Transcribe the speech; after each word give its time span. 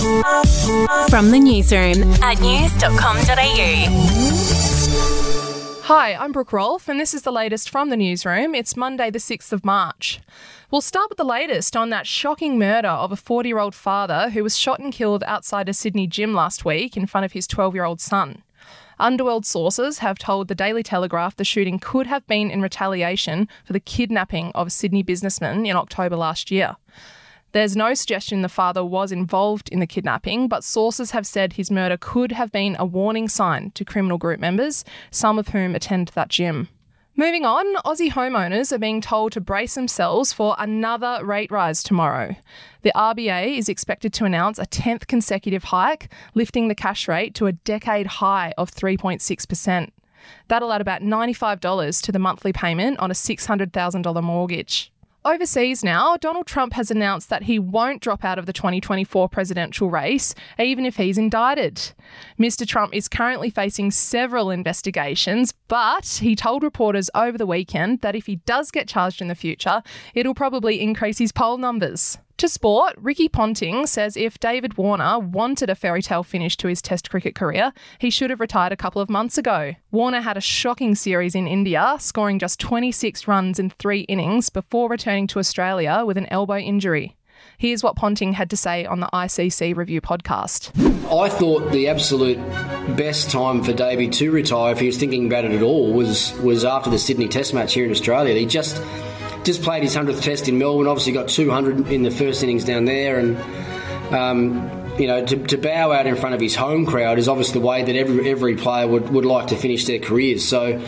From 0.00 1.30
the 1.30 1.38
newsroom 1.38 2.10
at 2.22 2.40
news.com.au. 2.40 3.36
Hi, 5.82 6.14
I'm 6.14 6.32
Brooke 6.32 6.54
Rolfe, 6.54 6.88
and 6.88 6.98
this 6.98 7.12
is 7.12 7.20
the 7.20 7.30
latest 7.30 7.68
from 7.68 7.90
the 7.90 7.98
newsroom. 7.98 8.54
It's 8.54 8.78
Monday, 8.78 9.10
the 9.10 9.18
6th 9.18 9.52
of 9.52 9.62
March. 9.62 10.20
We'll 10.70 10.80
start 10.80 11.10
with 11.10 11.18
the 11.18 11.24
latest 11.24 11.76
on 11.76 11.90
that 11.90 12.06
shocking 12.06 12.58
murder 12.58 12.88
of 12.88 13.12
a 13.12 13.16
40 13.16 13.50
year 13.50 13.58
old 13.58 13.74
father 13.74 14.30
who 14.30 14.42
was 14.42 14.56
shot 14.56 14.78
and 14.78 14.90
killed 14.90 15.22
outside 15.24 15.68
a 15.68 15.74
Sydney 15.74 16.06
gym 16.06 16.32
last 16.32 16.64
week 16.64 16.96
in 16.96 17.06
front 17.06 17.26
of 17.26 17.32
his 17.32 17.46
12 17.46 17.74
year 17.74 17.84
old 17.84 18.00
son. 18.00 18.42
Underworld 18.98 19.44
sources 19.44 19.98
have 19.98 20.18
told 20.18 20.48
the 20.48 20.54
Daily 20.54 20.82
Telegraph 20.82 21.36
the 21.36 21.44
shooting 21.44 21.78
could 21.78 22.06
have 22.06 22.26
been 22.26 22.50
in 22.50 22.62
retaliation 22.62 23.48
for 23.66 23.74
the 23.74 23.80
kidnapping 23.80 24.50
of 24.54 24.68
a 24.68 24.70
Sydney 24.70 25.02
businessman 25.02 25.66
in 25.66 25.76
October 25.76 26.16
last 26.16 26.50
year. 26.50 26.76
There's 27.52 27.74
no 27.74 27.94
suggestion 27.94 28.42
the 28.42 28.48
father 28.48 28.84
was 28.84 29.10
involved 29.10 29.68
in 29.70 29.80
the 29.80 29.86
kidnapping, 29.86 30.46
but 30.46 30.62
sources 30.62 31.10
have 31.10 31.26
said 31.26 31.54
his 31.54 31.70
murder 31.70 31.96
could 31.96 32.30
have 32.30 32.52
been 32.52 32.76
a 32.78 32.84
warning 32.84 33.28
sign 33.28 33.72
to 33.72 33.84
criminal 33.84 34.18
group 34.18 34.38
members, 34.38 34.84
some 35.10 35.36
of 35.36 35.48
whom 35.48 35.74
attend 35.74 36.08
that 36.14 36.28
gym. 36.28 36.68
Moving 37.16 37.44
on, 37.44 37.74
Aussie 37.84 38.12
homeowners 38.12 38.72
are 38.72 38.78
being 38.78 39.00
told 39.00 39.32
to 39.32 39.40
brace 39.40 39.74
themselves 39.74 40.32
for 40.32 40.54
another 40.58 41.24
rate 41.24 41.50
rise 41.50 41.82
tomorrow. 41.82 42.36
The 42.82 42.92
RBA 42.94 43.58
is 43.58 43.68
expected 43.68 44.12
to 44.14 44.24
announce 44.24 44.60
a 44.60 44.64
10th 44.64 45.08
consecutive 45.08 45.64
hike, 45.64 46.08
lifting 46.34 46.68
the 46.68 46.74
cash 46.76 47.08
rate 47.08 47.34
to 47.34 47.46
a 47.46 47.52
decade 47.52 48.06
high 48.06 48.54
of 48.56 48.72
3.6%. 48.72 49.90
That'll 50.46 50.72
add 50.72 50.80
about 50.80 51.02
$95 51.02 52.00
to 52.02 52.12
the 52.12 52.18
monthly 52.20 52.52
payment 52.52 53.00
on 53.00 53.10
a 53.10 53.14
$600,000 53.14 54.22
mortgage. 54.22 54.92
Overseas 55.22 55.84
now, 55.84 56.16
Donald 56.16 56.46
Trump 56.46 56.72
has 56.72 56.90
announced 56.90 57.28
that 57.28 57.42
he 57.42 57.58
won't 57.58 58.00
drop 58.00 58.24
out 58.24 58.38
of 58.38 58.46
the 58.46 58.54
2024 58.54 59.28
presidential 59.28 59.90
race, 59.90 60.34
even 60.58 60.86
if 60.86 60.96
he's 60.96 61.18
indicted. 61.18 61.92
Mr. 62.38 62.66
Trump 62.66 62.94
is 62.94 63.06
currently 63.06 63.50
facing 63.50 63.90
several 63.90 64.50
investigations, 64.50 65.52
but 65.68 66.20
he 66.22 66.34
told 66.34 66.62
reporters 66.62 67.10
over 67.14 67.36
the 67.36 67.44
weekend 67.44 68.00
that 68.00 68.16
if 68.16 68.24
he 68.24 68.36
does 68.36 68.70
get 68.70 68.88
charged 68.88 69.20
in 69.20 69.28
the 69.28 69.34
future, 69.34 69.82
it'll 70.14 70.34
probably 70.34 70.80
increase 70.80 71.18
his 71.18 71.32
poll 71.32 71.58
numbers. 71.58 72.16
To 72.40 72.48
sport, 72.48 72.94
Ricky 72.96 73.28
Ponting 73.28 73.86
says 73.86 74.16
if 74.16 74.40
David 74.40 74.78
Warner 74.78 75.18
wanted 75.18 75.68
a 75.68 75.74
fairy 75.74 76.00
tale 76.00 76.22
finish 76.22 76.56
to 76.56 76.68
his 76.68 76.80
Test 76.80 77.10
cricket 77.10 77.34
career, 77.34 77.74
he 77.98 78.08
should 78.08 78.30
have 78.30 78.40
retired 78.40 78.72
a 78.72 78.78
couple 78.78 79.02
of 79.02 79.10
months 79.10 79.36
ago. 79.36 79.74
Warner 79.90 80.22
had 80.22 80.38
a 80.38 80.40
shocking 80.40 80.94
series 80.94 81.34
in 81.34 81.46
India, 81.46 81.96
scoring 81.98 82.38
just 82.38 82.58
26 82.58 83.28
runs 83.28 83.58
in 83.58 83.68
three 83.68 84.06
innings 84.08 84.48
before 84.48 84.88
returning 84.88 85.26
to 85.26 85.38
Australia 85.38 86.02
with 86.06 86.16
an 86.16 86.24
elbow 86.30 86.56
injury. 86.56 87.14
Here's 87.58 87.82
what 87.82 87.94
Ponting 87.94 88.32
had 88.32 88.48
to 88.48 88.56
say 88.56 88.86
on 88.86 89.00
the 89.00 89.10
ICC 89.12 89.76
Review 89.76 90.00
podcast. 90.00 90.70
I 91.12 91.28
thought 91.28 91.70
the 91.72 91.88
absolute 91.88 92.38
best 92.96 93.30
time 93.30 93.62
for 93.62 93.74
Davey 93.74 94.08
to 94.08 94.30
retire, 94.30 94.72
if 94.72 94.80
he 94.80 94.86
was 94.86 94.96
thinking 94.96 95.26
about 95.26 95.44
it 95.44 95.52
at 95.52 95.60
all, 95.60 95.92
was 95.92 96.32
was 96.38 96.64
after 96.64 96.88
the 96.88 96.98
Sydney 96.98 97.28
Test 97.28 97.52
match 97.52 97.74
here 97.74 97.84
in 97.84 97.90
Australia. 97.90 98.34
He 98.34 98.46
just 98.46 98.82
just 99.44 99.62
played 99.62 99.82
his 99.82 99.96
100th 99.96 100.22
test 100.22 100.48
in 100.48 100.58
Melbourne, 100.58 100.86
obviously 100.86 101.12
got 101.12 101.28
200 101.28 101.88
in 101.88 102.02
the 102.02 102.10
first 102.10 102.42
innings 102.42 102.64
down 102.64 102.84
there. 102.84 103.18
And, 103.18 103.36
um, 104.12 104.70
you 104.98 105.06
know, 105.06 105.24
to, 105.24 105.36
to, 105.46 105.56
bow 105.56 105.92
out 105.92 106.06
in 106.06 106.16
front 106.16 106.34
of 106.34 106.40
his 106.40 106.54
home 106.54 106.84
crowd 106.84 107.18
is 107.18 107.28
obviously 107.28 107.60
the 107.60 107.66
way 107.66 107.82
that 107.82 107.96
every, 107.96 108.28
every 108.28 108.56
player 108.56 108.86
would, 108.86 109.08
would 109.10 109.24
like 109.24 109.48
to 109.48 109.56
finish 109.56 109.84
their 109.86 109.98
careers. 109.98 110.46
So, 110.46 110.82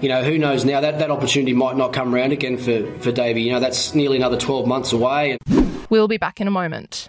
you 0.00 0.08
know, 0.08 0.22
who 0.22 0.38
knows 0.38 0.64
now 0.64 0.80
that 0.80 0.98
that 0.98 1.10
opportunity 1.10 1.52
might 1.52 1.76
not 1.76 1.92
come 1.92 2.14
around 2.14 2.32
again 2.32 2.58
for, 2.58 2.86
for 3.00 3.12
Davey. 3.12 3.42
You 3.42 3.52
know, 3.52 3.60
that's 3.60 3.94
nearly 3.94 4.16
another 4.16 4.36
12 4.36 4.66
months 4.66 4.92
away. 4.92 5.38
We'll 5.88 6.08
be 6.08 6.18
back 6.18 6.40
in 6.40 6.46
a 6.46 6.50
moment. 6.50 7.08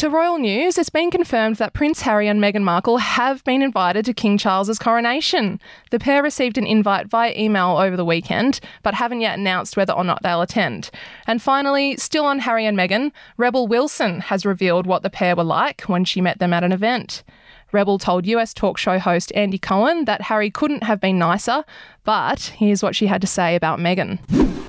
To 0.00 0.08
royal 0.08 0.38
news, 0.38 0.78
it's 0.78 0.88
been 0.88 1.10
confirmed 1.10 1.56
that 1.56 1.74
Prince 1.74 2.00
Harry 2.00 2.26
and 2.26 2.40
Meghan 2.40 2.62
Markle 2.62 2.96
have 2.96 3.44
been 3.44 3.60
invited 3.60 4.06
to 4.06 4.14
King 4.14 4.38
Charles's 4.38 4.78
coronation. 4.78 5.60
The 5.90 5.98
pair 5.98 6.22
received 6.22 6.56
an 6.56 6.66
invite 6.66 7.06
via 7.06 7.34
email 7.36 7.76
over 7.76 7.98
the 7.98 8.04
weekend, 8.06 8.60
but 8.82 8.94
haven't 8.94 9.20
yet 9.20 9.38
announced 9.38 9.76
whether 9.76 9.92
or 9.92 10.02
not 10.02 10.22
they'll 10.22 10.40
attend. 10.40 10.90
And 11.26 11.42
finally, 11.42 11.98
still 11.98 12.24
on 12.24 12.38
Harry 12.38 12.64
and 12.64 12.78
Meghan, 12.78 13.12
Rebel 13.36 13.66
Wilson 13.68 14.20
has 14.20 14.46
revealed 14.46 14.86
what 14.86 15.02
the 15.02 15.10
pair 15.10 15.36
were 15.36 15.44
like 15.44 15.82
when 15.82 16.06
she 16.06 16.22
met 16.22 16.38
them 16.38 16.54
at 16.54 16.64
an 16.64 16.72
event. 16.72 17.22
Rebel 17.70 17.98
told 17.98 18.24
US 18.24 18.54
talk 18.54 18.78
show 18.78 18.98
host 18.98 19.30
Andy 19.34 19.58
Cohen 19.58 20.06
that 20.06 20.22
Harry 20.22 20.50
couldn't 20.50 20.84
have 20.84 20.98
been 20.98 21.18
nicer, 21.18 21.62
but 22.04 22.54
here's 22.56 22.82
what 22.82 22.96
she 22.96 23.06
had 23.06 23.20
to 23.20 23.26
say 23.26 23.54
about 23.54 23.78
Meghan. 23.78 24.18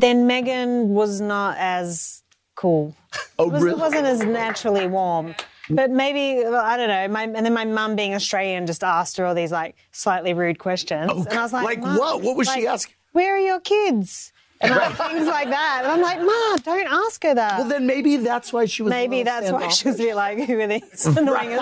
Then 0.01 0.27
Meghan 0.27 0.87
was 0.87 1.21
not 1.21 1.55
as 1.57 2.20
cool. 2.61 2.95
Oh, 3.39 3.47
it 3.47 3.53
was, 3.53 3.63
really? 3.63 3.79
wasn't 3.81 4.05
as 4.05 4.23
naturally 4.23 4.85
warm. 4.85 5.33
But 5.67 5.89
maybe 5.89 6.45
I 6.45 6.77
don't 6.77 6.89
know. 6.89 7.07
My, 7.07 7.23
and 7.23 7.43
then 7.43 7.53
my 7.53 7.65
mum, 7.65 7.95
being 7.95 8.13
Australian, 8.13 8.67
just 8.67 8.83
asked 8.83 9.17
her 9.17 9.25
all 9.25 9.33
these 9.33 9.51
like 9.51 9.75
slightly 9.91 10.33
rude 10.33 10.59
questions, 10.59 11.11
Oh, 11.11 11.25
and 11.27 11.39
I 11.39 11.41
was 11.41 11.53
like, 11.53 11.65
like 11.65 11.81
what? 11.81 12.21
What 12.21 12.37
was 12.37 12.47
she 12.47 12.61
like, 12.61 12.69
asking? 12.69 12.93
Where 13.13 13.35
are 13.35 13.39
your 13.39 13.59
kids? 13.59 14.31
And 14.61 14.75
like, 14.75 14.95
things 14.95 15.25
like 15.25 15.49
that. 15.49 15.81
And 15.83 15.91
I'm 15.91 16.01
like, 16.01 16.19
Ma, 16.19 16.57
don't 16.57 16.87
ask 16.87 17.23
her 17.23 17.33
that. 17.33 17.57
Well, 17.59 17.67
then 17.67 17.87
maybe 17.87 18.17
that's 18.17 18.53
why 18.53 18.65
she 18.65 18.83
was. 18.83 18.91
Maybe 18.91 19.23
that's 19.23 19.51
why 19.51 19.69
she 19.69 19.87
was 19.87 19.99
a 19.99 20.03
bit 20.03 20.15
like, 20.15 20.37
who 20.47 20.59
are 20.59 20.67
these 20.67 21.07
annoying, 21.07 21.57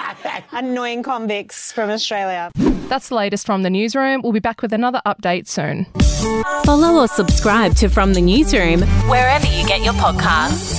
annoying 0.51 1.01
convicts 1.01 1.71
from 1.71 1.89
Australia? 1.89 2.51
That's 2.89 3.07
the 3.07 3.15
latest 3.15 3.45
from 3.45 3.63
the 3.63 3.69
newsroom. 3.69 4.21
We'll 4.21 4.33
be 4.33 4.39
back 4.41 4.61
with 4.61 4.73
another 4.73 5.01
update 5.05 5.47
soon. 5.47 5.85
Follow 6.65 7.01
or 7.01 7.07
subscribe 7.07 7.75
to 7.75 7.87
From 7.87 8.13
the 8.13 8.21
Newsroom 8.21 8.81
wherever 9.07 9.45
you 9.45 9.65
get 9.65 9.81
your 9.81 9.93
podcasts. 9.93 10.78